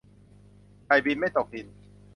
[0.85, 1.67] ไก่บินไม่ตกดิน